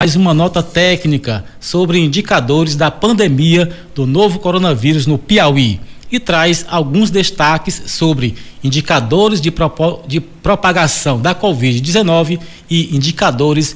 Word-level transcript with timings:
mais 0.00 0.14
uma 0.14 0.32
nota 0.32 0.62
técnica 0.62 1.44
sobre 1.58 1.98
indicadores 1.98 2.76
da 2.76 2.88
pandemia 2.88 3.68
do 3.96 4.06
novo 4.06 4.38
coronavírus 4.38 5.08
no 5.08 5.18
Piauí 5.18 5.80
e 6.08 6.20
traz 6.20 6.64
alguns 6.68 7.10
destaques 7.10 7.82
sobre 7.86 8.36
indicadores 8.62 9.40
de, 9.40 9.52
de 10.06 10.20
propagação 10.20 11.20
da 11.20 11.34
Covid-19 11.34 12.38
e 12.70 12.94
indicadores 12.94 13.74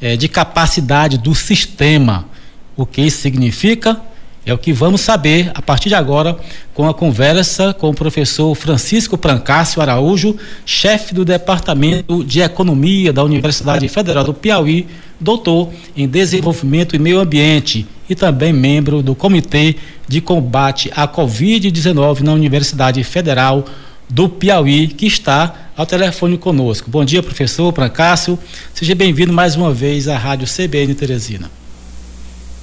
eh, 0.00 0.16
de 0.16 0.26
capacidade 0.26 1.18
do 1.18 1.34
sistema. 1.34 2.26
O 2.74 2.86
que 2.86 3.02
isso 3.02 3.20
significa? 3.20 4.00
É 4.48 4.54
o 4.54 4.56
que 4.56 4.72
vamos 4.72 5.02
saber 5.02 5.50
a 5.54 5.60
partir 5.60 5.90
de 5.90 5.94
agora 5.94 6.34
com 6.72 6.88
a 6.88 6.94
conversa 6.94 7.74
com 7.74 7.90
o 7.90 7.94
professor 7.94 8.54
Francisco 8.54 9.18
Prancácio 9.18 9.82
Araújo, 9.82 10.34
chefe 10.64 11.14
do 11.14 11.22
Departamento 11.22 12.24
de 12.24 12.40
Economia 12.40 13.12
da 13.12 13.22
Universidade 13.22 13.86
Federal 13.88 14.24
do 14.24 14.32
Piauí, 14.32 14.86
doutor 15.20 15.68
em 15.94 16.08
Desenvolvimento 16.08 16.96
e 16.96 16.98
Meio 16.98 17.20
Ambiente 17.20 17.86
e 18.08 18.14
também 18.14 18.50
membro 18.50 19.02
do 19.02 19.14
Comitê 19.14 19.76
de 20.08 20.22
Combate 20.22 20.90
à 20.96 21.06
Covid-19 21.06 22.20
na 22.20 22.32
Universidade 22.32 23.04
Federal 23.04 23.66
do 24.08 24.30
Piauí, 24.30 24.88
que 24.88 25.04
está 25.04 25.72
ao 25.76 25.84
telefone 25.84 26.38
conosco. 26.38 26.90
Bom 26.90 27.04
dia, 27.04 27.22
professor 27.22 27.70
Prancácio. 27.70 28.38
Seja 28.72 28.94
bem-vindo 28.94 29.30
mais 29.30 29.56
uma 29.56 29.74
vez 29.74 30.08
à 30.08 30.16
Rádio 30.16 30.48
CBN 30.48 30.94
Teresina. 30.94 31.50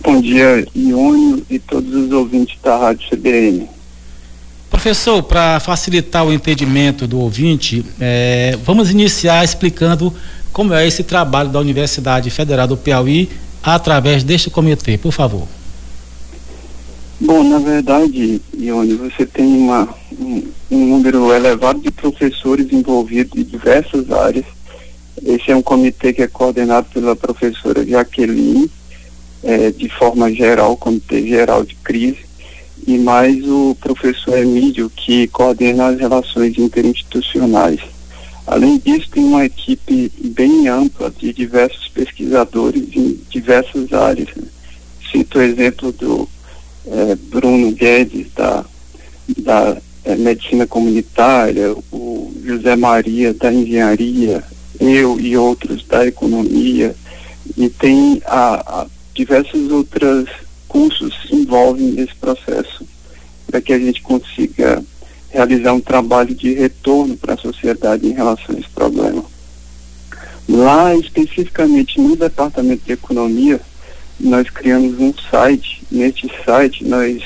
Bom 0.06 0.22
dia, 0.22 0.64
Iônio 0.76 1.44
e 1.50 1.58
todos 1.58 1.92
os 1.96 2.12
ouvintes 2.12 2.56
da 2.62 2.78
Rádio 2.78 3.10
CBN. 3.10 3.68
Professor, 4.70 5.24
para 5.24 5.60
facilitar 5.60 6.24
o 6.24 6.32
entendimento 6.32 7.08
do 7.08 7.20
ouvinte, 7.20 7.84
é, 8.00 8.56
vamos 8.64 8.92
iniciar 8.92 9.44
explicando 9.44 10.14
como 10.54 10.76
é 10.76 10.86
esse 10.86 11.04
trabalho 11.04 11.50
da 11.50 11.60
Universidade 11.60 12.30
Federal 12.30 12.68
do 12.68 12.78
Piauí 12.78 13.30
através 13.64 14.24
deste 14.24 14.52
comitê, 14.52 14.96
por 14.96 15.12
favor. 15.12 15.48
Bom, 17.20 17.44
na 17.44 17.58
verdade, 17.58 18.40
Iônio, 18.56 19.00
você 19.00 19.26
tem 19.26 19.58
uma, 19.58 19.90
um, 20.20 20.44
um 20.70 20.86
número 20.86 21.34
elevado 21.34 21.80
de 21.80 21.90
professores 21.90 22.72
envolvidos 22.72 23.40
em 23.40 23.44
diversas 23.44 24.12
áreas. 24.12 24.46
Esse 25.26 25.50
é 25.50 25.56
um 25.56 25.64
comitê 25.64 26.14
que 26.14 26.22
é 26.22 26.28
coordenado 26.28 26.86
pela 26.94 27.16
professora 27.16 27.84
Jaqueline, 27.84 28.70
é, 29.46 29.72
de 29.72 29.88
forma 29.88 30.34
geral, 30.34 30.76
Comitê 30.76 31.26
Geral 31.28 31.64
de 31.64 31.76
Crise, 31.76 32.26
e 32.88 32.98
mais 32.98 33.48
o 33.48 33.78
professor 33.80 34.38
Emílio, 34.38 34.90
que 34.90 35.28
coordena 35.28 35.88
as 35.88 36.00
relações 36.00 36.58
interinstitucionais. 36.58 37.80
Além 38.48 38.80
disso, 38.80 39.10
tem 39.12 39.24
uma 39.24 39.46
equipe 39.46 40.12
bem 40.20 40.68
ampla 40.68 41.12
de 41.12 41.32
diversos 41.32 41.88
pesquisadores 41.90 42.84
em 42.96 43.20
diversas 43.30 43.94
áreas. 43.94 44.30
Cito 45.12 45.38
o 45.38 45.42
exemplo 45.42 45.92
do 45.92 46.28
é, 46.88 47.16
Bruno 47.16 47.72
Guedes, 47.72 48.28
da, 48.36 48.66
da 49.38 49.78
é, 50.04 50.16
Medicina 50.16 50.68
Comunitária, 50.68 51.76
o 51.92 52.34
José 52.44 52.76
Maria, 52.76 53.34
da 53.34 53.52
Engenharia, 53.52 54.44
eu 54.80 55.20
e 55.20 55.38
outros 55.38 55.86
da 55.86 56.06
Economia, 56.06 56.96
e 57.58 57.70
tem 57.70 58.22
a, 58.26 58.82
a 58.82 58.88
diversos 59.16 59.72
outros 59.72 60.30
cursos 60.68 61.16
se 61.26 61.34
envolvem 61.34 61.92
nesse 61.92 62.14
processo 62.16 62.86
para 63.48 63.62
que 63.62 63.72
a 63.72 63.80
gente 63.80 64.02
consiga 64.02 64.84
realizar 65.30 65.74
um 65.74 65.80
trabalho 65.80 66.36
de 66.36 66.54
retorno 66.54 67.16
para 67.16 67.34
a 67.34 67.38
sociedade 67.38 68.06
em 68.06 68.14
relação 68.14 68.56
a 68.56 68.60
esse 68.60 68.70
problema. 68.70 69.24
Lá, 70.48 70.94
especificamente 70.96 72.00
no 72.00 72.16
Departamento 72.16 72.86
de 72.86 72.92
Economia, 72.92 73.60
nós 74.20 74.50
criamos 74.50 75.00
um 75.00 75.14
site. 75.32 75.84
Neste 75.90 76.30
site, 76.46 76.84
nós, 76.84 77.24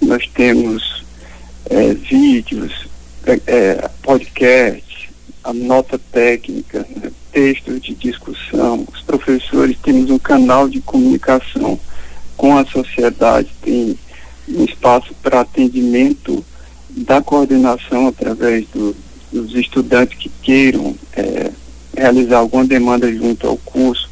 nós 0.00 0.26
temos 0.34 1.04
é, 1.70 1.94
vídeos, 1.94 2.86
é, 3.26 3.40
é 3.46 3.90
podcasts, 4.02 5.08
a 5.44 5.52
nota 5.52 5.98
técnica, 5.98 6.86
né, 6.96 7.10
textos 7.32 7.80
de 7.80 7.94
discussão. 7.94 8.86
Os 8.92 9.02
professores 9.02 9.76
temos 9.82 10.10
um 10.10 10.18
canal 10.32 10.66
de 10.66 10.80
comunicação 10.80 11.78
com 12.38 12.56
a 12.56 12.64
sociedade, 12.64 13.50
tem 13.60 13.98
um 14.48 14.64
espaço 14.64 15.14
para 15.22 15.40
atendimento 15.40 16.42
da 16.88 17.20
coordenação 17.20 18.08
através 18.08 18.66
do, 18.68 18.96
dos 19.30 19.54
estudantes 19.54 20.18
que 20.18 20.30
queiram 20.42 20.94
é, 21.14 21.50
realizar 21.94 22.38
alguma 22.38 22.64
demanda 22.64 23.12
junto 23.12 23.46
ao 23.46 23.58
curso. 23.58 24.10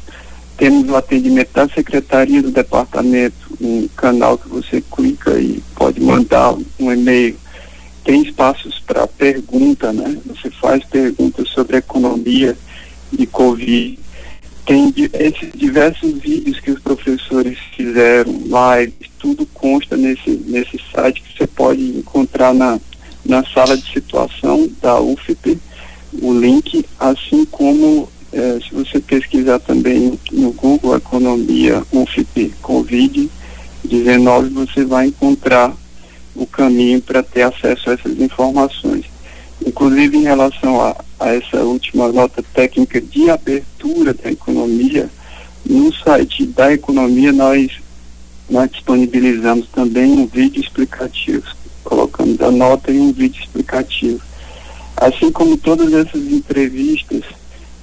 Temos 0.57 0.87
o 0.89 0.95
atendimento 0.95 1.53
da 1.53 1.67
secretaria 1.67 2.41
do 2.41 2.51
departamento, 2.51 3.57
um 3.59 3.87
canal 3.95 4.37
que 4.37 4.47
você 4.47 4.79
clica 4.79 5.39
e 5.39 5.61
pode 5.75 5.99
mandar 5.99 6.53
um 6.79 6.93
e-mail. 6.93 7.35
Tem 8.03 8.21
espaços 8.21 8.79
para 8.85 9.07
pergunta, 9.07 9.91
né? 9.91 10.17
Você 10.27 10.51
faz 10.51 10.83
perguntas 10.85 11.49
sobre 11.49 11.77
economia 11.77 12.55
de 13.11 13.25
Covid. 13.25 14.00
Tem 14.65 14.93
esses 15.13 15.51
diversos 15.55 16.19
vídeos 16.19 16.59
que 16.59 16.71
os 16.71 16.79
professores 16.79 17.57
fizeram, 17.75 18.31
lives, 18.31 19.09
tudo 19.17 19.45
consta 19.47 19.97
nesse, 19.97 20.29
nesse 20.45 20.79
site 20.93 21.21
que 21.21 21.37
você 21.37 21.47
pode 21.47 21.81
encontrar 21.97 22.53
na, 22.53 22.79
na 23.25 23.43
sala 23.45 23.75
de 23.75 23.91
situação 23.91 24.69
da 24.81 24.99
UFP, 24.99 25.57
o 26.21 26.33
link, 26.33 26.85
assim 26.99 27.45
como 27.45 28.09
é, 28.31 28.59
se 28.61 28.73
você 28.73 28.99
pesquisar 28.99 29.59
também 29.59 30.17
no 30.31 30.51
Google 30.53 30.95
Economia 30.95 31.83
UFP 31.91 32.53
Covid-19, 32.61 34.49
você 34.53 34.85
vai 34.85 35.07
encontrar 35.07 35.75
o 36.35 36.45
caminho 36.45 37.01
para 37.01 37.21
ter 37.21 37.41
acesso 37.41 37.89
a 37.89 37.93
essas 37.93 38.19
informações. 38.19 39.10
Inclusive 39.65 40.17
em 40.17 40.23
relação 40.23 40.81
a, 40.81 40.95
a 41.19 41.29
essa 41.33 41.63
última 41.63 42.11
nota 42.11 42.43
técnica 42.53 42.99
de 42.99 43.29
abertura 43.29 44.13
da 44.13 44.31
economia, 44.31 45.09
no 45.65 45.93
site 45.93 46.45
da 46.47 46.73
economia 46.73 47.31
nós, 47.31 47.71
nós 48.49 48.71
disponibilizamos 48.71 49.67
também 49.69 50.13
um 50.13 50.25
vídeo 50.25 50.61
explicativo, 50.61 51.45
colocamos 51.83 52.41
a 52.41 52.49
nota 52.49 52.91
e 52.91 52.99
um 52.99 53.11
vídeo 53.11 53.39
explicativo. 53.41 54.21
Assim 54.97 55.31
como 55.31 55.57
todas 55.57 55.93
essas 55.93 56.21
entrevistas, 56.31 57.23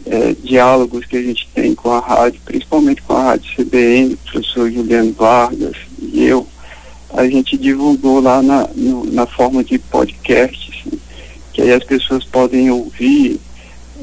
é, 0.06 0.34
diálogos 0.42 1.04
que 1.04 1.16
a 1.16 1.22
gente 1.22 1.48
tem 1.54 1.74
com 1.74 1.90
a 1.90 2.00
rádio, 2.00 2.40
principalmente 2.44 3.02
com 3.02 3.12
a 3.14 3.22
rádio 3.22 3.50
CBN, 3.56 4.14
o 4.14 4.16
professor 4.16 4.70
Juliano 4.70 5.12
Vargas 5.12 5.76
e 6.00 6.24
eu, 6.24 6.46
a 7.10 7.26
gente 7.26 7.56
divulgou 7.56 8.20
lá 8.20 8.42
na, 8.42 8.68
no, 8.74 9.04
na 9.04 9.26
forma 9.26 9.62
de 9.64 9.78
podcast 9.78 10.67
que 11.58 11.62
aí 11.62 11.72
as 11.72 11.82
pessoas 11.82 12.22
podem 12.22 12.70
ouvir 12.70 13.41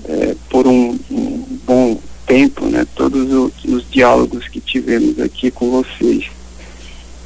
é, 0.09 0.35
por 0.49 0.67
um, 0.67 0.99
um, 1.09 1.45
bom 1.65 1.97
tempo, 2.27 2.65
né, 2.65 2.85
todos 2.93 3.31
os, 3.31 3.63
os, 3.63 3.89
diálogos 3.89 4.49
que 4.49 4.59
tivemos 4.59 5.17
aqui 5.21 5.49
com 5.49 5.71
vocês. 5.71 6.25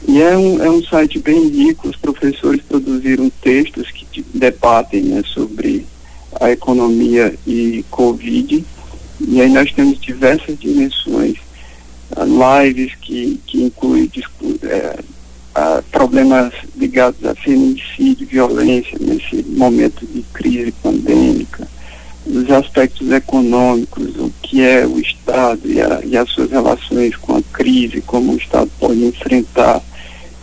E 0.08 0.22
é 0.22 0.38
um, 0.38 0.64
é 0.64 0.70
um 0.70 0.84
site 0.84 1.18
bem 1.18 1.48
rico, 1.48 1.90
os 1.90 1.96
professores 1.96 2.62
produziram 2.62 3.32
textos 3.42 3.90
que 3.90 4.24
debatem 4.32 5.02
né, 5.02 5.24
sobre 5.34 5.88
a 6.40 6.52
economia 6.52 7.34
e 7.48 7.84
Covid, 7.90 8.64
e 9.22 9.42
aí 9.42 9.50
nós 9.50 9.74
temos 9.74 10.00
diversas 10.00 10.60
dimensões, 10.60 11.38
lives 12.16 12.94
que, 13.02 13.42
que 13.48 13.64
incluem 13.64 14.12
é, 14.62 15.00
problemas 15.92 16.54
ligados 16.76 17.24
a 17.26 17.36
feminicídio, 17.36 18.28
violência 18.28 18.98
nesse 19.00 19.44
momento 19.44 20.06
de 20.06 20.22
crise 20.34 20.72
pandêmica, 20.84 21.68
os 22.26 22.50
aspectos 22.52 23.12
econômicos, 23.12 24.16
o 24.18 24.32
que 24.42 24.62
é 24.62 24.86
o 24.86 25.00
Estado 25.00 25.62
e, 25.66 25.82
a, 25.82 26.02
e 26.04 26.18
as 26.18 26.30
suas 26.30 26.52
relações 26.52 27.16
com 27.16 27.36
a 27.36 27.42
crise, 27.54 28.02
como 28.02 28.34
o 28.34 28.38
Estado 28.38 28.70
pode 28.80 29.04
enfrentar. 29.04 29.82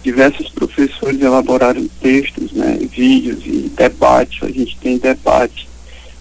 Diversos 0.03 0.49
professores 0.51 1.21
elaboraram 1.21 1.89
textos, 2.01 2.53
né, 2.53 2.79
vídeos 2.81 3.45
e 3.45 3.71
debates, 3.77 4.43
a 4.43 4.51
gente 4.51 4.77
tem 4.79 4.99
debate 4.99 5.69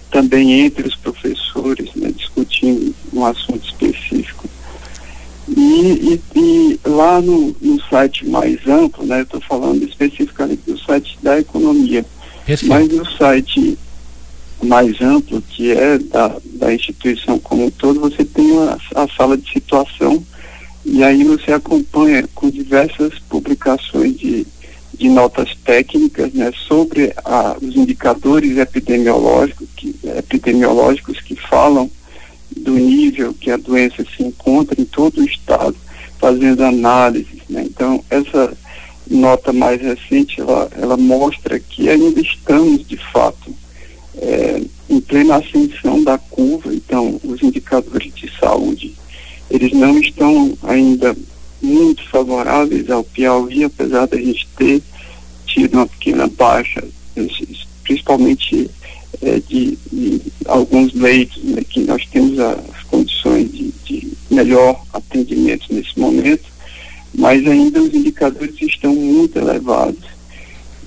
também 0.10 0.62
entre 0.62 0.88
os 0.88 0.96
professores, 0.96 1.94
né, 1.96 2.12
discutindo 2.16 2.96
um 3.14 3.26
assunto 3.26 3.64
específico. 3.66 4.35
E, 5.56 6.22
e, 6.36 6.40
e 6.40 6.80
lá 6.86 7.22
no, 7.22 7.56
no, 7.62 7.82
site 7.84 8.28
mais 8.28 8.60
amplo, 8.68 9.06
né, 9.06 9.20
eu 9.20 9.24
estou 9.24 9.42
falando 9.42 9.84
especificamente 9.84 10.62
do 10.68 10.78
site 10.78 11.18
da 11.24 11.40
economia, 11.40 12.06
Perfeito. 12.46 12.74
mas 12.74 12.90
no 12.90 13.06
site 13.12 13.78
mais 14.62 15.00
amplo, 15.02 15.42
que 15.42 15.72
é 15.72 15.98
da, 15.98 16.36
da 16.56 16.74
instituição 16.74 17.40
como 17.40 17.66
um 17.66 17.72
todo, 17.72 18.02
você 18.02 18.26
tem 18.26 18.58
a, 18.60 18.78
a 18.96 19.08
sala 19.16 19.38
de 19.38 19.50
situação 19.50 20.22
e 20.86 21.04
aí 21.04 21.24
você 21.24 21.52
acompanha 21.52 22.28
com 22.36 22.50
diversas 22.50 23.18
publicações 23.30 24.18
de, 24.18 24.46
de 24.94 25.10
notas 25.10 25.50
técnicas 25.64 26.32
né, 26.34 26.52
sobre 26.68 27.14
a, 27.24 27.56
os 27.62 27.76
indicadores 27.76 28.58
epidemiológicos 28.58 29.68
que, 29.76 29.96
epidemiológicos 30.04 31.20
que 31.22 31.36
falam 31.36 31.90
do 32.66 32.72
nível 32.72 33.32
que 33.34 33.52
a 33.52 33.58
doença 33.58 34.04
se 34.04 34.24
encontra 34.24 34.82
em 34.82 34.86
todo 34.86 35.22
o 35.22 35.24
estado, 35.24 35.76
fazendo 36.20 36.64
análises. 36.64 37.42
Né? 37.48 37.64
Então, 37.64 38.04
essa 38.10 38.58
nota 39.08 39.54
mais 39.54 39.80
recente, 39.80 40.42
ela, 40.42 40.68
ela 40.76 40.98
mostra 40.98 41.60
que 41.60 41.88
ainda 41.88 42.20
estamos, 42.20 42.86
de 42.88 42.98
fato, 42.98 43.54
é, 44.18 44.62
em 44.90 45.00
plena 45.00 45.36
ascensão 45.36 46.04
da 46.04 46.18
curva, 46.18 46.74
então 46.74 47.22
os 47.24 47.44
indicadores 47.44 48.12
de 48.16 48.32
saúde, 48.40 48.96
eles 49.50 49.72
não 49.74 50.00
estão 50.00 50.58
ainda 50.64 51.16
muito 51.62 52.04
favoráveis 52.10 52.90
ao 52.90 53.04
Piauí, 53.04 53.64
apesar 53.64 54.08
da 54.08 54.18
gente 54.18 54.48
ter 54.58 54.82
tido 55.46 55.76
uma 55.76 55.86
pequena 55.86 56.28
baixa, 56.28 56.84
principalmente 57.84 58.72
é, 59.22 59.40
de, 59.40 59.78
de, 59.92 60.22
alguns 60.46 60.94
leitos, 60.94 61.44
né, 61.44 61.62
que 61.68 61.82
nós 61.82 62.06
temos 62.12 62.40
as 62.40 62.84
condições 62.90 63.52
de, 63.52 63.74
de 63.86 64.14
melhor 64.30 64.82
atendimento 64.94 65.66
nesse 65.74 66.00
momento, 66.00 66.46
mas 67.14 67.46
ainda 67.48 67.82
os 67.82 67.94
indicadores 67.94 68.56
estão 68.62 68.94
muito 68.94 69.38
elevados. 69.38 70.04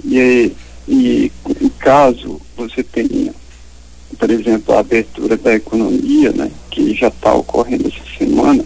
E, 0.04 0.52
e 0.86 1.30
caso 1.78 2.40
você 2.56 2.82
tenha, 2.82 3.32
por 4.18 4.30
exemplo, 4.30 4.74
a 4.74 4.80
abertura 4.80 5.36
da 5.36 5.54
economia, 5.54 6.32
né, 6.32 6.50
que 6.70 6.94
já 6.94 7.08
está 7.08 7.32
ocorrendo 7.34 7.88
essa 7.88 8.18
semana, 8.18 8.64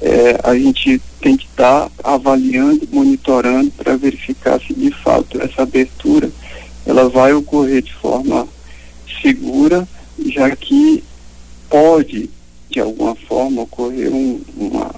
é, 0.00 0.40
a 0.42 0.54
gente 0.56 1.00
tem 1.20 1.36
que 1.36 1.44
estar 1.44 1.88
tá 1.88 2.14
avaliando, 2.14 2.88
monitorando 2.90 3.70
para 3.70 3.96
verificar 3.96 4.60
se 4.60 4.74
de 4.74 4.90
fato 4.90 5.40
essa 5.40 5.62
abertura 5.62 6.30
ela 6.84 7.08
vai 7.08 7.32
ocorrer 7.32 7.82
de 7.82 7.94
forma 7.94 8.48
segura, 9.22 9.88
já 10.26 10.54
que 10.54 11.02
pode 11.70 12.28
de 12.68 12.80
alguma 12.80 13.14
forma 13.14 13.62
ocorrer 13.62 14.12
um, 14.12 14.40
uma, 14.56 14.94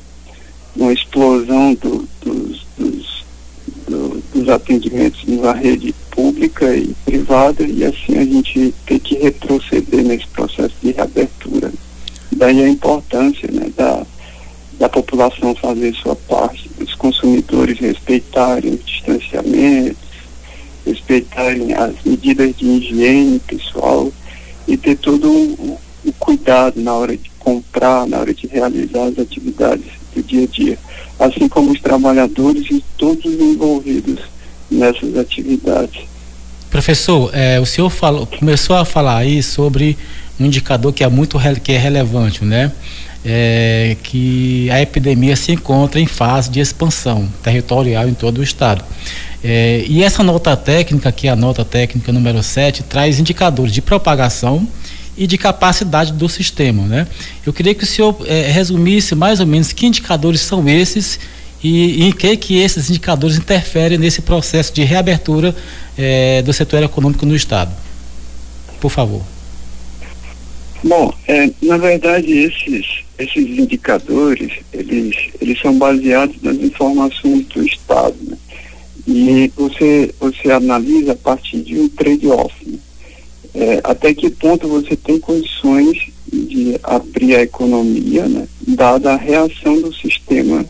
uma 0.77 0.93
explosão 0.93 1.75
do, 1.75 2.09
dos, 2.23 2.67
dos, 2.79 3.25
do, 3.89 4.23
dos 4.33 4.49
atendimentos 4.49 5.23
na 5.27 5.53
rede 5.53 5.95
pública 6.11 6.75
e 6.75 6.95
privada 7.05 7.65
e 7.65 7.85
assim 7.85 8.17
a 8.17 8.25
gente 8.25 8.73
tem 8.87 8.99
que 8.99 9.17
retroceder 9.17 10.05
nesse 10.05 10.27
processo 10.29 10.75
de 10.81 10.93
reabertura. 10.93 11.73
Daí 12.33 12.63
a 12.63 12.69
importância 12.69 13.49
né, 13.51 13.71
da, 13.77 14.07
da 14.79 14.89
população 14.89 15.55
fazer 15.55 15.95
sua 15.95 16.15
parte, 16.15 16.71
os 16.81 16.95
consumidores 16.95 17.79
respeitarem 17.79 18.75
o 18.75 18.79
distanciamento, 18.79 20.04
respeitarem 20.87 21.73
as 21.75 21.95
medidas 22.05 22.55
de 22.57 22.67
higiene 22.67 23.39
pessoal 23.41 24.13
e 24.67 24.77
ter 24.77 24.97
todo 24.97 25.31
o, 25.31 25.79
o 26.05 26.13
cuidado 26.15 26.81
na 26.81 26.93
hora 26.95 27.17
de 27.17 27.31
comprar, 27.39 28.07
na 28.07 28.19
hora 28.19 28.33
de 28.33 28.47
realizar 28.47 29.05
as 29.05 29.19
atividades 29.19 29.87
do 30.15 30.23
dia 30.23 30.45
a 30.45 30.47
dia, 30.47 30.79
assim 31.19 31.49
como 31.49 31.73
os 31.73 31.81
trabalhadores 31.81 32.67
e 32.71 32.83
todos 32.97 33.25
os 33.25 33.41
envolvidos 33.41 34.21
nessas 34.71 35.17
atividades. 35.17 36.03
Professor, 36.71 37.31
é, 37.33 37.61
o 37.61 37.67
senhor 37.67 37.89
falou, 37.91 38.27
começou 38.27 38.75
a 38.75 38.85
falar 38.85 39.19
aí 39.19 39.43
sobre 39.43 39.97
um 40.41 40.47
indicador 40.47 40.93
que 40.93 41.05
é 41.05 41.09
muito 41.09 41.39
que 41.63 41.73
é 41.73 41.79
relevante, 41.79 42.45
né? 42.45 42.73
É, 43.25 43.97
que 44.03 44.69
a 44.71 44.83
epidemia 44.83 45.37
se 45.37 45.53
encontra 45.53 45.99
em 46.01 46.07
fase 46.07 46.51
de 46.51 46.61
expansão 46.61 47.29
territorial 47.43 48.09
em 48.09 48.13
todo 48.13 48.39
o 48.39 48.43
estado. 48.43 48.85
É, 49.47 49.85
e 49.87 50.03
essa 50.03 50.23
nota 50.23 50.57
técnica, 50.57 51.13
que 51.13 51.29
é 51.29 51.31
a 51.31 51.37
nota 51.37 51.67
técnica 51.67 52.11
número 52.11 52.43
7, 52.43 52.83
traz 52.85 53.21
indicadores 53.21 53.75
de 53.75 53.83
propagação 53.83 54.67
e 55.19 55.27
de 55.27 55.37
capacidade 55.37 56.15
do 56.15 56.27
sistema. 56.31 56.87
Né? 56.87 57.07
Eu 57.45 57.53
queria 57.53 57.75
que 57.75 57.85
o 57.85 57.87
senhor 57.87 58.17
é, 58.25 58.51
resumisse 58.51 59.15
mais 59.15 59.41
ou 59.41 59.47
menos 59.47 59.71
que 59.71 59.85
indicadores 59.85 60.41
são 60.41 60.67
esses 60.67 61.21
e, 61.63 62.03
e 62.03 62.05
em 62.05 62.13
que, 62.13 62.35
que 62.39 62.59
esses 62.59 62.89
indicadores 62.89 63.37
interferem 63.37 63.99
nesse 63.99 64.23
processo 64.23 64.73
de 64.73 64.83
reabertura 64.83 65.55
é, 65.97 66.41
do 66.41 66.53
setor 66.53 66.83
econômico 66.83 67.27
no 67.27 67.37
Estado. 67.37 67.71
Por 68.81 68.91
favor. 68.91 69.23
Bom, 70.83 71.15
é, 71.29 71.51
na 71.63 71.77
verdade 71.77 72.31
esses, 72.31 73.05
esses 73.19 73.59
indicadores, 73.59 74.53
eles, 74.73 75.17
eles 75.39 75.61
são 75.61 75.79
baseados 75.79 76.37
nas 76.43 76.57
informações 76.57 77.47
do 77.47 77.63
Estado. 77.63 78.17
Né? 78.23 78.37
E 79.07 79.53
você, 79.55 80.15
você 80.19 80.51
analisa 80.51 81.13
a 81.13 81.17
partir 81.17 81.61
de 81.61 81.79
um 81.79 81.89
trade-off. 81.89 82.55
Né? 82.67 82.79
É, 83.55 83.81
até 83.85 84.15
que 84.15 84.31
ponto 84.31 84.67
você 84.67 84.97
tem 84.97 85.21
condições 85.21 86.11
de 86.33 86.79
abrir 86.83 87.37
a 87.37 87.43
economia, 87.43 88.27
né? 88.27 88.49
dada 88.67 89.13
a 89.13 89.17
reação 89.17 89.81
do 89.81 89.95
sistema 89.95 90.65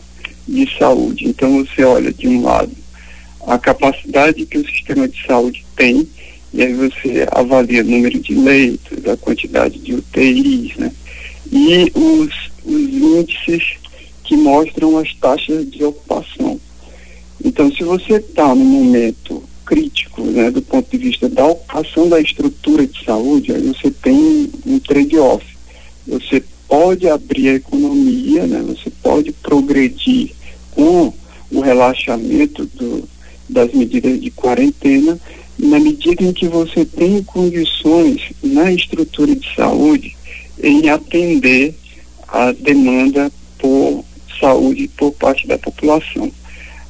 de 0.47 0.69
saúde. 0.77 1.27
Então 1.27 1.65
você 1.65 1.83
olha 1.83 2.13
de 2.13 2.27
um 2.27 2.43
lado 2.43 2.71
a 3.47 3.57
capacidade 3.57 4.45
que 4.45 4.57
o 4.57 4.67
sistema 4.67 5.07
de 5.07 5.25
saúde 5.25 5.65
tem, 5.75 6.07
e 6.53 6.63
aí 6.63 6.73
você 6.73 7.27
avalia 7.31 7.81
o 7.81 7.85
número 7.85 8.19
de 8.19 8.33
leitos, 8.33 9.05
a 9.07 9.17
quantidade 9.17 9.77
de 9.79 9.93
UTIs, 9.93 10.75
né? 10.77 10.91
E 11.51 11.91
os, 11.93 12.33
os 12.63 12.81
índices 12.81 13.77
que 14.23 14.35
mostram 14.35 14.97
as 14.97 15.13
taxas 15.15 15.69
de 15.69 15.83
ocupação. 15.83 16.59
Então, 17.45 17.71
se 17.71 17.83
você 17.83 18.15
está 18.15 18.55
no 18.55 18.65
momento 18.65 19.43
crítico, 19.63 20.23
né, 20.23 20.49
do 20.49 20.63
ponto 20.63 20.89
de 20.89 20.97
vista 20.97 21.29
da 21.29 21.45
ocupação 21.45 22.09
da 22.09 22.19
estrutura 22.19 22.87
de 22.87 23.05
saúde, 23.05 23.53
aí 23.53 23.61
você 23.61 23.91
tem 23.91 24.49
um 24.65 24.79
trade-off. 24.79 25.45
Você 26.07 26.43
pode 26.67 27.07
abrir 27.07 27.49
a 27.49 27.53
economia, 27.53 28.47
né, 28.47 28.63
você 28.65 28.89
pode 28.89 29.31
progredir 29.31 30.31
com 30.71 31.13
o 31.51 31.59
relaxamento 31.59 32.65
do, 32.65 33.07
das 33.47 33.71
medidas 33.71 34.19
de 34.19 34.31
quarentena, 34.31 35.19
na 35.59 35.79
medida 35.79 36.23
em 36.23 36.33
que 36.33 36.47
você 36.47 36.83
tem 36.83 37.21
condições 37.21 38.23
na 38.41 38.71
estrutura 38.71 39.35
de 39.35 39.55
saúde 39.55 40.17
em 40.61 40.89
atender 40.89 41.75
a 42.27 42.51
demanda 42.51 43.31
por 43.59 44.03
saúde 44.39 44.89
por 44.97 45.11
parte 45.11 45.45
da 45.45 45.59
população. 45.59 46.31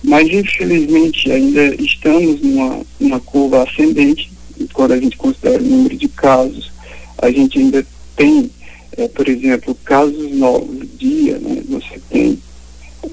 Mas, 0.05 0.29
infelizmente, 0.29 1.31
ainda 1.31 1.75
estamos 1.75 2.41
numa, 2.41 2.81
numa 2.99 3.19
curva 3.19 3.63
ascendente, 3.63 4.31
quando 4.73 4.93
a 4.93 4.99
gente 4.99 5.17
considera 5.17 5.61
o 5.61 5.65
número 5.65 5.97
de 5.97 6.07
casos, 6.07 6.71
a 7.17 7.31
gente 7.31 7.57
ainda 7.57 7.85
tem, 8.15 8.49
é, 8.97 9.07
por 9.07 9.27
exemplo, 9.27 9.75
casos 9.83 10.31
novos 10.31 10.85
dia, 10.97 11.37
né? 11.39 11.61
Você 11.69 11.99
tem, 12.09 12.39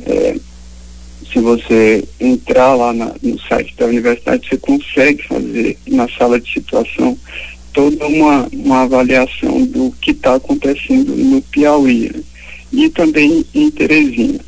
é, 0.06 0.36
se 1.32 1.40
você 1.40 2.04
entrar 2.20 2.74
lá 2.74 2.92
na, 2.92 3.14
no 3.22 3.38
site 3.40 3.74
da 3.76 3.86
universidade, 3.86 4.46
você 4.48 4.58
consegue 4.58 5.22
fazer 5.26 5.78
na 5.86 6.08
sala 6.10 6.38
de 6.38 6.52
situação 6.52 7.16
toda 7.72 8.06
uma, 8.06 8.46
uma 8.52 8.82
avaliação 8.82 9.64
do 9.64 9.90
que 10.00 10.10
está 10.10 10.34
acontecendo 10.34 11.16
no 11.16 11.40
Piauí 11.40 12.10
né? 12.14 12.22
e 12.70 12.88
também 12.90 13.44
em 13.54 13.70
Teresina. 13.70 14.40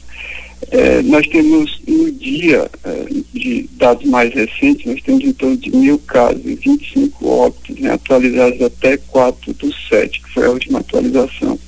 É, 0.70 1.02
nós 1.02 1.26
temos 1.26 1.80
no 1.86 2.10
dia 2.12 2.70
é, 2.84 3.06
de 3.32 3.68
dados 3.72 4.04
mais 4.06 4.32
recentes, 4.32 4.86
nós 4.86 5.02
temos 5.02 5.24
em 5.24 5.32
torno 5.32 5.56
de 5.56 5.70
mil 5.74 5.98
casos, 5.98 6.42
25 6.42 7.28
óbitos, 7.28 7.78
né, 7.78 7.92
atualizados 7.92 8.60
até 8.62 8.96
4 8.96 9.52
do 9.54 9.72
7, 9.88 10.22
que 10.22 10.30
foi 10.30 10.46
a 10.46 10.50
última 10.50 10.78
atualização. 10.80 11.58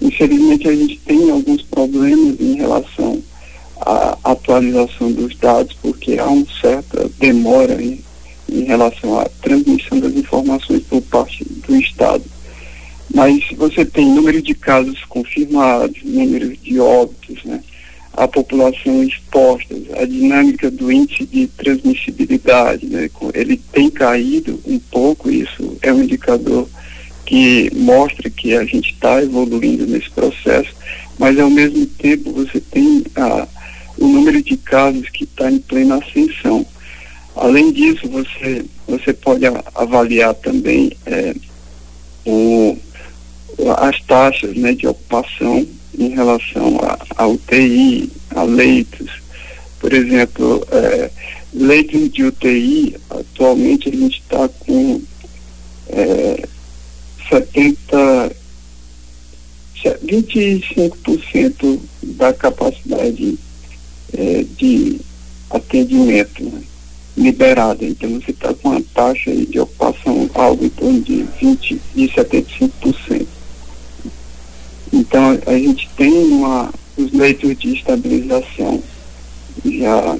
Infelizmente 0.00 0.68
a 0.68 0.74
gente 0.74 0.98
tem 1.00 1.30
alguns 1.30 1.62
problemas 1.62 2.40
em 2.40 2.56
relação 2.56 3.22
à 3.80 4.16
atualização 4.24 5.12
dos 5.12 5.36
dados, 5.36 5.76
porque 5.82 6.18
há 6.18 6.26
uma 6.26 6.46
certa 6.60 7.10
demora 7.18 7.82
em, 7.82 8.00
em 8.48 8.64
relação 8.64 9.18
à 9.18 9.24
transmissão 9.42 10.00
das 10.00 10.14
informações 10.14 10.82
por 10.84 11.02
parte 11.02 11.44
do 11.44 11.76
Estado. 11.76 12.24
Mas 13.12 13.42
você 13.56 13.84
tem 13.84 14.06
número 14.06 14.40
de 14.40 14.54
casos 14.54 15.04
confirmados, 15.04 16.00
número 16.04 16.56
de 16.56 16.78
óbitos, 16.78 17.44
né? 17.44 17.60
A 18.12 18.26
população 18.26 19.02
exposta, 19.02 19.74
a 19.98 20.04
dinâmica 20.04 20.70
do 20.70 20.90
índice 20.90 21.24
de 21.24 21.46
transmissibilidade, 21.46 22.86
né? 22.86 23.08
ele 23.34 23.56
tem 23.72 23.90
caído 23.90 24.60
um 24.66 24.78
pouco, 24.78 25.30
isso 25.30 25.76
é 25.80 25.92
um 25.92 26.02
indicador 26.02 26.68
que 27.24 27.70
mostra 27.74 28.28
que 28.28 28.56
a 28.56 28.64
gente 28.64 28.92
está 28.92 29.22
evoluindo 29.22 29.86
nesse 29.86 30.10
processo, 30.10 30.74
mas 31.18 31.38
ao 31.38 31.48
mesmo 31.48 31.86
tempo 31.86 32.32
você 32.32 32.60
tem 32.60 33.04
o 33.96 34.06
número 34.06 34.42
de 34.42 34.56
casos 34.56 35.08
que 35.10 35.24
está 35.24 35.50
em 35.50 35.58
plena 35.58 35.96
ascensão. 35.98 36.66
Além 37.36 37.72
disso, 37.72 38.08
você, 38.08 38.64
você 38.86 39.12
pode 39.12 39.44
avaliar 39.74 40.34
também 40.34 40.92
é, 41.06 41.34
o, 42.26 42.76
as 43.78 44.00
taxas 44.02 44.56
né, 44.56 44.72
de 44.72 44.86
ocupação 44.86 45.66
em 46.00 46.08
relação 46.08 46.80
a, 46.82 47.22
a 47.22 47.26
UTI, 47.26 48.10
a 48.30 48.42
leitos. 48.42 49.20
Por 49.78 49.92
exemplo, 49.92 50.66
é, 50.72 51.10
leitos 51.52 52.10
de 52.10 52.24
UTI, 52.24 52.96
atualmente 53.10 53.90
a 53.90 53.92
gente 53.92 54.20
está 54.20 54.48
com 54.48 55.02
é, 55.88 56.48
70, 57.28 58.36
25% 60.04 61.80
da 62.02 62.32
capacidade 62.32 63.38
é, 64.12 64.44
de 64.56 65.00
atendimento 65.50 66.42
né, 66.44 66.62
liberada. 67.16 67.84
Então 67.84 68.10
você 68.10 68.30
está 68.30 68.54
com 68.54 68.70
uma 68.70 68.82
taxa 68.94 69.34
de 69.34 69.60
ocupação 69.60 70.30
algo 70.34 70.64
em 70.64 70.70
torno 70.70 71.00
de 71.00 71.26
20 71.40 71.80
e 71.94 72.08
75%. 72.08 73.39
Então 74.92 75.38
a 75.46 75.58
gente 75.58 75.88
tem 75.96 76.12
uma, 76.12 76.72
os 76.96 77.12
leitos 77.12 77.56
de 77.58 77.74
estabilização 77.74 78.82
já, 79.64 80.16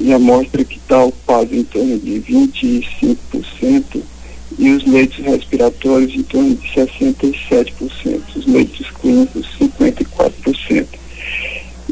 já 0.00 0.18
mostra 0.18 0.64
que 0.64 0.76
está 0.76 1.04
ocupado 1.04 1.54
em 1.54 1.64
torno 1.64 1.98
de 1.98 2.20
25% 2.20 4.02
e 4.58 4.70
os 4.70 4.84
leitos 4.84 5.24
respiratórios 5.24 6.14
em 6.14 6.22
torno 6.22 6.54
de 6.54 6.68
67%, 6.68 8.20
os 8.36 8.46
leitos 8.46 8.90
clínicos 8.90 9.46
54%. 9.58 10.86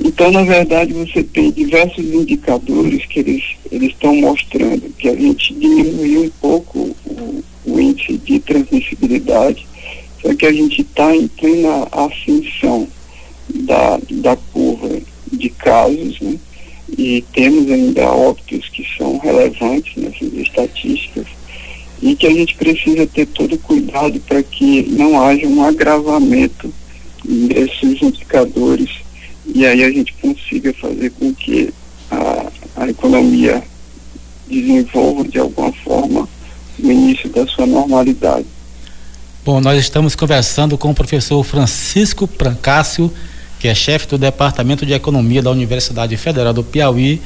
Então, 0.03 0.31
na 0.31 0.43
verdade, 0.43 0.93
você 0.93 1.23
tem 1.23 1.51
diversos 1.51 2.05
indicadores 2.05 3.05
que 3.07 3.21
eles 3.21 3.45
estão 3.71 4.15
mostrando 4.17 4.91
que 4.97 5.09
a 5.09 5.15
gente 5.15 5.53
diminuiu 5.55 6.25
um 6.25 6.31
pouco 6.41 6.97
o, 7.05 7.45
o 7.67 7.81
índice 7.81 8.17
de 8.17 8.39
transmissibilidade, 8.39 9.67
só 10.23 10.35
que 10.35 10.47
a 10.47 10.53
gente 10.53 10.83
está 10.83 11.15
em 11.15 11.29
plena 11.29 11.89
ascensão 11.93 12.87
da, 13.49 13.99
da 14.11 14.37
curva 14.53 15.01
de 15.33 15.49
casos, 15.51 16.21
né? 16.21 16.37
E 16.97 17.25
temos 17.33 17.71
ainda 17.71 18.11
óbitos 18.11 18.69
que 18.69 18.85
são 18.97 19.19
relevantes 19.19 19.97
nessas 19.97 20.33
estatísticas 20.35 21.27
e 22.03 22.17
que 22.17 22.27
a 22.27 22.31
gente 22.31 22.55
precisa 22.57 23.07
ter 23.07 23.27
todo 23.27 23.57
cuidado 23.59 24.19
para 24.21 24.43
que 24.43 24.83
não 24.91 25.21
haja 25.21 25.47
um 25.47 25.63
agravamento 25.63 26.73
desses 27.25 28.03
indicadores 28.03 28.91
e 29.55 29.67
aí 29.67 29.83
a 29.83 29.91
gente 29.91 30.13
consiga 30.15 30.73
fazer 30.75 31.11
com 31.11 31.35
que 31.35 31.73
a, 32.11 32.53
a 32.77 32.89
economia 32.89 33.63
desenvolva 34.49 35.25
de 35.25 35.39
alguma 35.39 35.73
forma 35.73 36.29
o 36.79 36.91
início 36.91 37.29
da 37.29 37.47
sua 37.47 37.67
normalidade. 37.67 38.47
Bom, 39.43 39.59
nós 39.59 39.81
estamos 39.81 40.15
conversando 40.15 40.77
com 40.77 40.91
o 40.91 40.95
professor 40.95 41.43
Francisco 41.43 42.29
Prancácio, 42.29 43.11
que 43.59 43.69
é 43.69 43.75
chefe 43.75 44.07
do 44.07 44.19
Departamento 44.19 44.85
de 44.85 44.93
Economia 44.93 45.41
da 45.41 45.51
Universidade 45.51 46.15
Federal 46.19 46.53
do 46.53 46.63
Piauí, 46.63 47.23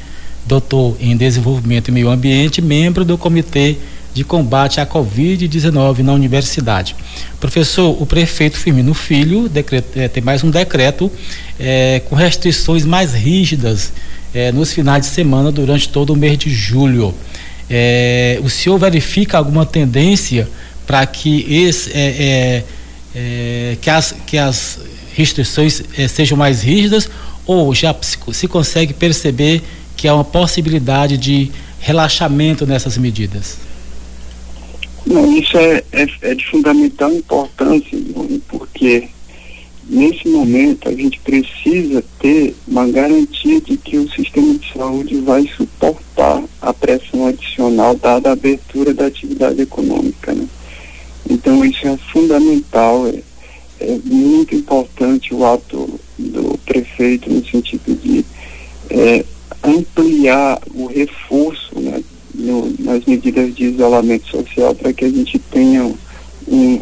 doutor 0.46 0.96
em 1.00 1.16
Desenvolvimento 1.16 1.88
e 1.88 1.90
Meio 1.90 2.08
Ambiente, 2.08 2.62
membro 2.62 3.04
do 3.04 3.18
Comitê 3.18 3.78
de 4.14 4.22
combate 4.22 4.80
à 4.80 4.86
Covid-19 4.86 6.04
na 6.04 6.12
universidade. 6.12 6.94
Professor, 7.40 8.00
o 8.00 8.06
prefeito 8.06 8.56
Firmino 8.56 8.94
Filho 8.94 9.50
é, 9.96 10.06
tem 10.06 10.22
mais 10.22 10.44
um 10.44 10.50
decreto 10.50 11.10
é, 11.58 12.00
com 12.08 12.14
restrições 12.14 12.84
mais 12.84 13.12
rígidas 13.12 13.92
é, 14.32 14.52
nos 14.52 14.72
finais 14.72 15.04
de 15.04 15.08
semana 15.08 15.50
durante 15.50 15.88
todo 15.88 16.12
o 16.12 16.16
mês 16.16 16.38
de 16.38 16.48
julho. 16.48 17.12
O 18.44 18.50
senhor 18.50 18.78
verifica 18.78 19.38
alguma 19.38 19.66
tendência 19.66 20.46
para 20.86 21.06
que, 21.06 21.46
esse, 21.52 21.90
é, 21.92 22.64
é, 23.14 23.76
que, 23.80 23.90
as, 23.90 24.14
que 24.26 24.38
as 24.38 24.78
restrições 25.14 25.82
sejam 26.08 26.36
mais 26.36 26.62
rígidas 26.62 27.08
ou 27.46 27.74
já 27.74 27.94
se, 28.00 28.18
se 28.32 28.48
consegue 28.48 28.92
perceber 28.92 29.62
que 29.96 30.08
há 30.08 30.14
uma 30.14 30.24
possibilidade 30.24 31.16
de 31.16 31.50
relaxamento 31.80 32.66
nessas 32.66 32.96
medidas? 32.96 33.58
Não, 35.06 35.36
isso 35.36 35.56
é, 35.58 35.82
é, 35.92 36.06
é 36.22 36.34
de 36.34 36.46
fundamental 36.46 37.12
importância, 37.12 37.98
porque 38.48 39.08
nesse 39.88 40.26
momento 40.28 40.88
a 40.88 40.92
gente 40.92 41.20
precisa 41.20 42.02
ter 42.18 42.54
uma 42.66 42.88
garantia 42.88 43.60
de 43.60 43.76
que 43.76 43.98
o 43.98 44.10
sistema 44.10 44.54
de 44.54 44.72
saúde 44.72 45.20
vai 45.20 45.46
suportar 45.56 46.42
a 46.60 46.72
pressão 46.72 47.26
adicional 47.26 47.94
dada 47.94 48.30
a 48.30 48.32
abertura 48.32 48.94
da 48.94 49.06
atividade 49.06 49.60
econômica. 49.60 50.32
Né? 50.32 50.46
Então 51.28 51.64
isso 51.64 51.86
é 51.86 51.96
fundamental, 52.12 53.06
é, 53.06 53.22
é 53.80 53.98
muito 54.04 54.54
importante 54.54 55.34
o 55.34 55.44
ato 55.44 55.98
do 56.18 56.58
prefeito 56.58 57.30
no 57.30 57.44
sentido 57.44 57.94
de 57.94 58.24
é, 58.90 59.24
ampliar 59.62 60.60
o 60.74 60.86
reforço 60.86 61.78
né, 61.80 62.02
no, 62.34 62.74
nas 62.78 63.04
medidas 63.04 63.54
de 63.54 63.64
isolamento 63.64 64.28
social 64.28 64.74
para 64.74 64.92
que 64.92 65.04
a 65.04 65.10
gente 65.10 65.38
tenha 65.38 65.92
um, 66.46 66.80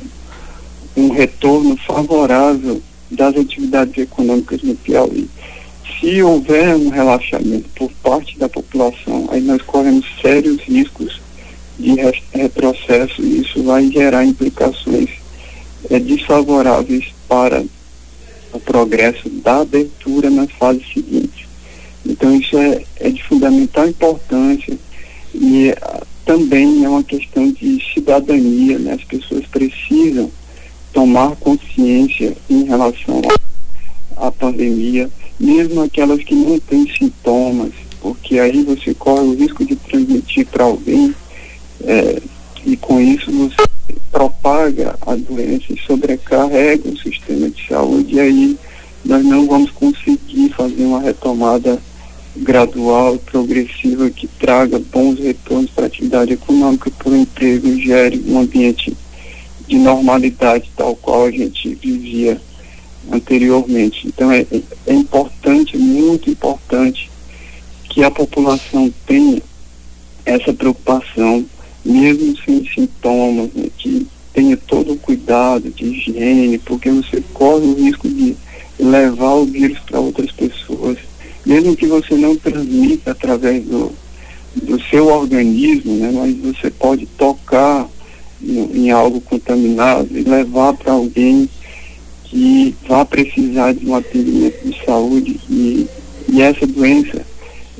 um 0.96 1.08
retorno 1.10 1.76
favorável 1.76 2.82
das 3.10 3.36
atividades 3.36 3.96
econômicas 3.98 4.62
no 4.62 4.74
Piauí. 4.74 5.28
Se 6.00 6.22
houver 6.22 6.74
um 6.74 6.88
relaxamento 6.88 7.68
por 7.76 7.92
parte 8.02 8.38
da 8.38 8.48
população, 8.48 9.28
aí 9.30 9.40
nós 9.40 9.62
corremos 9.62 10.04
sérios 10.20 10.60
riscos 10.62 11.21
de 11.82 11.96
retrocesso 12.32 13.20
e 13.20 13.40
isso 13.40 13.62
vai 13.64 13.90
gerar 13.90 14.24
implicações 14.24 15.10
é, 15.90 15.98
desfavoráveis 15.98 17.06
para 17.28 17.64
o 18.52 18.60
progresso 18.60 19.28
da 19.28 19.60
abertura 19.60 20.30
nas 20.30 20.50
fases 20.52 20.84
seguintes. 20.92 21.46
Então 22.06 22.34
isso 22.34 22.56
é, 22.56 22.82
é 23.00 23.10
de 23.10 23.22
fundamental 23.24 23.88
importância 23.88 24.76
e 25.34 25.70
uh, 25.70 26.06
também 26.24 26.84
é 26.84 26.88
uma 26.88 27.02
questão 27.02 27.50
de 27.50 27.82
cidadania, 27.92 28.78
né? 28.78 28.92
As 28.92 29.04
pessoas 29.04 29.44
precisam 29.46 30.30
tomar 30.92 31.34
consciência 31.36 32.36
em 32.50 32.64
relação 32.64 33.22
à 34.16 34.30
pandemia, 34.30 35.10
mesmo 35.40 35.82
aquelas 35.82 36.22
que 36.22 36.34
não 36.34 36.58
têm 36.60 36.86
sintomas, 36.96 37.72
porque 38.00 38.38
aí 38.38 38.62
você 38.62 38.94
corre 38.94 39.26
o 39.26 39.34
risco 39.34 39.64
de 39.64 39.74
transmitir 39.76 40.46
para 40.46 40.64
alguém 40.64 41.14
é, 41.84 42.22
e 42.64 42.76
com 42.76 43.00
isso 43.00 43.30
você 43.30 43.56
propaga 44.10 44.96
a 45.00 45.14
doença 45.14 45.64
e 45.70 45.80
sobrecarrega 45.86 46.88
o 46.88 46.98
sistema 46.98 47.48
de 47.48 47.66
saúde 47.66 48.14
e 48.14 48.20
aí 48.20 48.58
nós 49.04 49.24
não 49.24 49.46
vamos 49.46 49.70
conseguir 49.70 50.50
fazer 50.50 50.84
uma 50.84 51.00
retomada 51.00 51.80
gradual, 52.36 53.18
progressiva, 53.18 54.08
que 54.10 54.26
traga 54.26 54.78
bons 54.78 55.18
retornos 55.18 55.70
para 55.70 55.84
a 55.84 55.86
atividade 55.86 56.32
econômica, 56.32 56.90
para 56.90 57.10
o 57.10 57.16
emprego, 57.16 57.78
gere 57.78 58.22
um 58.26 58.38
ambiente 58.38 58.96
de 59.66 59.76
normalidade 59.76 60.70
tal 60.76 60.96
qual 60.96 61.26
a 61.26 61.30
gente 61.30 61.74
vivia 61.74 62.40
anteriormente. 63.10 64.06
Então 64.06 64.30
é, 64.30 64.46
é 64.86 64.94
importante, 64.94 65.76
muito 65.76 66.30
importante, 66.30 67.10
que 67.88 68.02
a 68.02 68.10
população 68.10 68.92
tenha 69.06 69.42
essa 70.24 70.52
preocupação, 70.52 71.44
mesmo 71.84 72.36
sem 72.44 72.64
sintomas, 72.66 73.50
né, 73.54 73.66
que 73.76 74.06
tenha 74.32 74.56
todo 74.56 74.92
o 74.92 74.98
cuidado 74.98 75.70
de 75.70 75.84
higiene, 75.84 76.58
porque 76.58 76.90
você 76.90 77.22
corre 77.34 77.66
o 77.66 77.74
risco 77.74 78.08
de 78.08 78.36
levar 78.78 79.34
o 79.34 79.44
vírus 79.44 79.78
para 79.80 80.00
outras 80.00 80.30
pessoas. 80.32 80.98
Mesmo 81.44 81.76
que 81.76 81.86
você 81.86 82.14
não 82.14 82.36
transmita 82.36 83.10
através 83.10 83.64
do, 83.64 83.92
do 84.54 84.80
seu 84.84 85.06
organismo, 85.06 85.94
né, 85.96 86.10
mas 86.14 86.36
você 86.36 86.70
pode 86.70 87.06
tocar 87.06 87.88
no, 88.40 88.76
em 88.76 88.90
algo 88.90 89.20
contaminado 89.20 90.08
e 90.16 90.22
levar 90.22 90.72
para 90.74 90.92
alguém 90.92 91.48
que 92.24 92.74
vá 92.88 93.04
precisar 93.04 93.74
de 93.74 93.86
um 93.86 93.94
atendimento 93.94 94.66
de 94.66 94.84
saúde. 94.84 95.38
E, 95.50 95.86
e 96.28 96.40
essa 96.40 96.66
doença, 96.66 97.24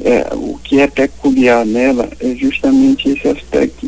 é, 0.05 0.29
o 0.35 0.59
que 0.63 0.81
é 0.81 0.87
peculiar 0.87 1.65
nela 1.65 2.09
é 2.21 2.35
justamente 2.35 3.09
esse 3.09 3.27
aspecto 3.29 3.82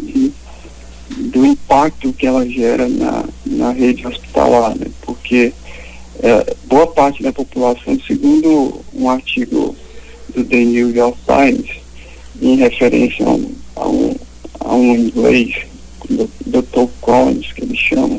do 1.45 1.47
impacto 1.49 2.13
que 2.15 2.27
ela 2.27 2.49
gera 2.49 2.89
na, 2.89 3.25
na 3.45 3.71
rede 3.71 4.07
hospitalar, 4.07 4.75
né, 4.79 4.87
porque 5.03 5.53
é, 6.23 6.57
boa 6.65 6.87
parte 6.87 7.23
da 7.23 7.35
população, 7.35 8.01
segundo 8.07 8.81
um 8.95 9.11
artigo 9.11 9.77
do 10.35 10.43
The 10.43 10.65
New 10.65 10.95
York 10.95 11.19
Times, 11.27 11.71
em 12.41 12.57
referência 12.57 13.27
a 13.27 13.31
um, 13.31 13.53
a 13.77 13.89
um, 13.89 14.17
a 14.61 14.75
um 14.75 14.97
inglês, 14.97 15.55
Dr. 16.47 16.89
Collins, 17.03 17.53
que 17.53 17.63
ele 17.63 17.77
chama, 17.77 18.19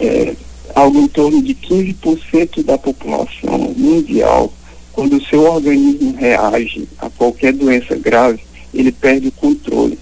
é, 0.00 0.34
algo 0.74 0.98
em 0.98 1.08
torno 1.08 1.40
de 1.42 1.54
15% 1.54 2.64
da 2.64 2.76
população 2.76 3.58
mundial, 3.76 4.52
quando 4.92 5.18
o 5.18 5.24
seu 5.24 5.44
organismo 5.44 6.16
reage 6.16 6.88
a 6.98 7.08
qualquer 7.10 7.52
doença 7.52 7.94
grave, 7.94 8.40
ele 8.74 8.90
perde 8.90 9.28
o 9.28 9.32
controle. 9.32 9.96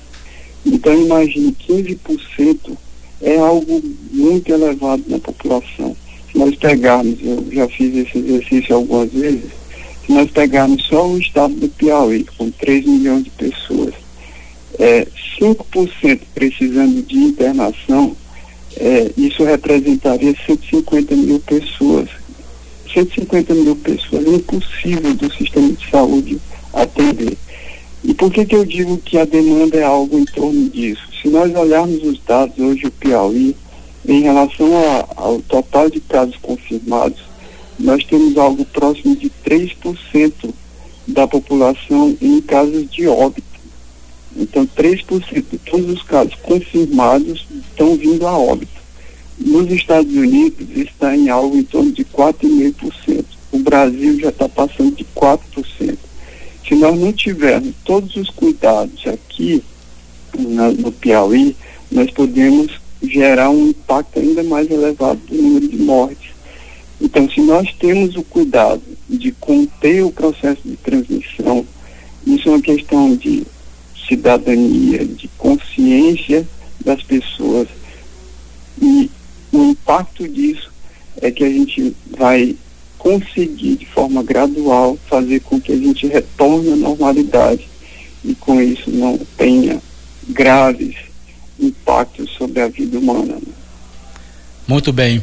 Então 0.69 0.95
imagine 0.95 1.57
15% 1.69 2.77
é 3.21 3.37
algo 3.39 3.83
muito 4.13 4.53
elevado 4.53 5.03
na 5.09 5.19
população 5.19 5.97
se 6.31 6.39
nós 6.39 6.55
pegarmos, 6.57 7.19
eu 7.23 7.45
já 7.51 7.67
fiz 7.69 7.95
esse 7.97 8.19
exercício 8.19 8.77
algumas 8.77 9.11
vezes, 9.11 9.51
se 10.05 10.13
nós 10.13 10.31
pegarmos 10.31 10.85
só 10.87 11.07
o 11.07 11.19
estado 11.19 11.55
do 11.55 11.69
Piauí, 11.69 12.27
com 12.37 12.51
3 12.51 12.87
milhões 12.87 13.25
de 13.25 13.31
pessoas, 13.31 13.95
é, 14.79 15.07
5% 15.41 16.21
precisando 16.35 17.03
de 17.03 17.17
internação, 17.17 18.17
é, 18.77 19.11
isso 19.17 19.43
representaria 19.43 20.35
150 20.47 21.17
mil 21.17 21.41
pessoas. 21.41 22.09
150 22.93 23.55
mil 23.55 23.77
pessoas, 23.77 24.27
é 24.27 24.31
impossível 24.31 25.15
do 25.15 25.33
sistema 25.35 25.73
de 25.73 25.91
saúde 25.91 26.39
atender. 26.73 27.37
E 28.09 28.15
por 28.15 28.33
que, 28.33 28.47
que 28.47 28.57
eu 28.57 28.65
digo 28.65 28.97
que 28.97 29.19
a 29.19 29.27
demanda 29.27 29.77
é 29.77 29.85
algo 29.85 30.19
em 30.19 30.25
torno 30.25 30.71
disso? 30.71 31.03
Se 31.21 31.29
nós 31.29 31.55
olharmos 31.55 32.03
os 32.03 32.19
dados 32.25 32.59
hoje, 32.59 32.87
o 32.87 32.91
Piauí, 32.91 33.55
em 34.09 34.23
relação 34.23 34.67
a, 34.75 35.07
ao 35.15 35.43
total 35.43 35.91
de 35.91 36.01
casos 36.01 36.35
confirmados, 36.41 37.21
nós 37.79 38.03
temos 38.05 38.39
algo 38.39 38.65
próximo 38.65 39.15
de 39.15 39.31
3% 39.45 40.33
da 41.07 41.29
população 41.29 42.17
em 42.19 42.41
casos 42.41 42.91
de 42.91 43.07
óbito. 43.07 43.47
Então, 44.35 44.67
3% 44.67 45.45
de 45.51 45.59
todos 45.59 45.91
os 45.91 46.03
casos 46.03 46.35
confirmados 46.37 47.47
estão 47.69 47.95
vindo 47.95 48.27
a 48.27 48.39
óbito. 48.39 48.81
Nos 49.39 49.71
Estados 49.71 50.15
Unidos 50.15 50.67
está 50.75 51.15
em 51.15 51.29
algo 51.29 51.59
em 51.59 51.63
torno 51.63 51.93
de 51.93 52.07
4,5%. 52.07 53.23
O 53.53 53.59
Brasil 53.59 54.19
já 54.19 54.31
está 54.31 54.49
passando 54.49 54.97
de 54.97 55.05
4%. 55.15 56.08
Se 56.69 56.75
nós 56.75 56.99
não 56.99 57.13
tivermos 57.13 57.75
todos 57.83 58.15
os 58.17 58.29
cuidados 58.29 59.07
aqui 59.07 59.65
na, 60.39 60.71
no 60.71 60.93
Piauí, 60.93 61.57
nós 61.91 62.11
podemos 62.11 62.71
gerar 63.03 63.49
um 63.49 63.69
impacto 63.69 64.19
ainda 64.19 64.43
mais 64.43 64.71
elevado 64.71 65.19
do 65.27 65.35
número 65.35 65.67
de 65.67 65.79
mortes. 65.79 66.31
Então, 67.01 67.31
se 67.31 67.41
nós 67.41 67.73
temos 67.79 68.17
o 68.17 68.23
cuidado 68.23 68.83
de 69.09 69.33
conter 69.33 70.05
o 70.05 70.11
processo 70.11 70.61
de 70.65 70.77
transmissão, 70.77 71.65
isso 72.27 72.49
é 72.49 72.53
uma 72.53 72.61
questão 72.61 73.17
de 73.17 73.45
cidadania, 74.07 75.07
de 75.07 75.29
consciência 75.39 76.47
das 76.85 77.03
pessoas. 77.03 77.69
E 78.83 79.11
o 79.53 79.71
impacto 79.71 80.29
disso 80.29 80.71
é 81.23 81.31
que 81.31 81.45
a 81.45 81.49
gente 81.49 81.95
vai 82.17 82.57
conseguir, 83.09 83.77
de 83.77 83.87
forma 83.87 84.23
gradual, 84.23 84.99
fazer 85.09 85.41
com 85.41 85.59
que 85.59 85.73
a 85.73 85.77
gente 85.77 86.07
retorne 86.07 86.75
à 86.75 86.77
normalidade 86.77 87.67
e 88.23 88.35
com 88.35 88.61
isso 88.61 88.91
não 88.91 89.19
tenha 89.35 89.81
graves 90.29 90.95
impactos 91.59 92.31
sobre 92.37 92.61
a 92.61 92.69
vida 92.69 92.99
humana. 92.99 93.37
Né? 93.37 93.53
Muito 94.67 94.93
bem. 94.93 95.23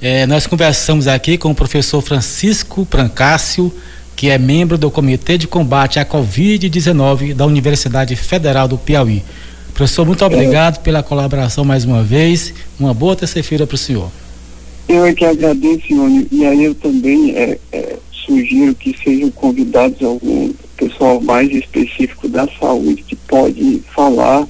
É, 0.00 0.26
nós 0.26 0.46
conversamos 0.46 1.08
aqui 1.08 1.38
com 1.38 1.52
o 1.52 1.54
professor 1.54 2.02
Francisco 2.02 2.84
Prancácio, 2.84 3.72
que 4.14 4.28
é 4.28 4.36
membro 4.36 4.76
do 4.76 4.90
Comitê 4.90 5.38
de 5.38 5.46
Combate 5.46 5.98
à 5.98 6.04
Covid-19 6.04 7.32
da 7.32 7.46
Universidade 7.46 8.14
Federal 8.14 8.68
do 8.68 8.76
Piauí. 8.76 9.22
Professor, 9.72 10.04
muito 10.04 10.22
obrigado 10.22 10.82
pela 10.82 11.02
colaboração 11.02 11.64
mais 11.64 11.86
uma 11.86 12.02
vez. 12.02 12.52
Uma 12.78 12.92
boa 12.92 13.16
terça-feira 13.16 13.66
para 13.66 13.74
o 13.74 13.78
senhor. 13.78 14.10
Eu 14.92 15.06
é 15.06 15.14
que 15.14 15.24
agradeço, 15.24 15.90
Ione, 15.90 16.28
e 16.30 16.44
aí 16.44 16.64
eu 16.64 16.74
também 16.74 17.34
é, 17.34 17.58
é, 17.72 17.96
sugiro 18.12 18.74
que 18.74 18.94
sejam 19.02 19.30
convidados 19.30 20.02
algum 20.02 20.52
pessoal 20.76 21.18
mais 21.18 21.50
específico 21.50 22.28
da 22.28 22.46
saúde 22.60 23.02
que 23.02 23.16
pode 23.16 23.82
falar 23.94 24.46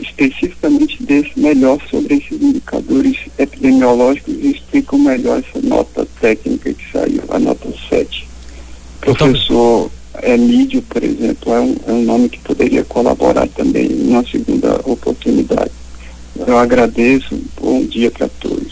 especificamente 0.00 1.00
desse 1.00 1.38
melhor 1.38 1.78
sobre 1.88 2.16
esses 2.16 2.42
indicadores 2.42 3.18
epidemiológicos 3.38 4.34
e 4.34 4.50
explicam 4.50 4.98
melhor 4.98 5.38
essa 5.38 5.64
nota 5.64 6.04
técnica 6.20 6.74
que 6.74 6.90
saiu, 6.90 7.22
a 7.28 7.38
nota 7.38 7.72
7. 7.88 8.26
Professor 9.00 9.88
Emílio, 10.24 10.82
por 10.82 11.04
exemplo, 11.04 11.52
é 11.52 11.60
um, 11.60 11.76
é 11.86 11.92
um 11.92 12.02
nome 12.02 12.28
que 12.28 12.40
poderia 12.40 12.82
colaborar 12.82 13.46
também 13.46 13.88
numa 13.90 14.26
segunda 14.26 14.74
oportunidade. 14.84 15.70
Eu 16.34 16.58
agradeço, 16.58 17.40
bom 17.60 17.84
dia 17.84 18.10
para 18.10 18.28
todos. 18.40 18.63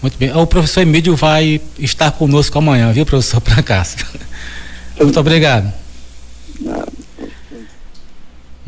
Muito 0.00 0.16
bem. 0.18 0.34
O 0.36 0.46
professor 0.46 0.80
Emílio 0.80 1.16
vai 1.16 1.60
estar 1.78 2.12
conosco 2.12 2.56
amanhã, 2.58 2.92
viu, 2.92 3.04
professor 3.04 3.40
Prancácio? 3.40 4.06
Muito 5.00 5.18
obrigado. 5.18 5.72
Nada. 6.60 6.98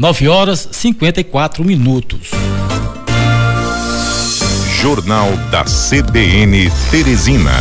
9 0.00 0.28
horas 0.28 0.66
54 0.72 1.62
minutos. 1.62 2.30
Jornal 4.80 5.28
da 5.50 5.62
CBN 5.64 6.72
Teresina. 6.90 7.52